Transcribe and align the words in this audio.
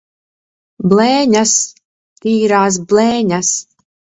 Blēņas! 0.93 1.53
Tīrās 2.25 2.81
blēņas! 2.95 3.57